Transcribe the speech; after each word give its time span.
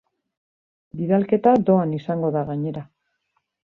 Bidalketa 1.01 1.53
doan 1.67 1.93
izango 2.01 2.33
da, 2.39 2.43
gainera. 2.49 2.87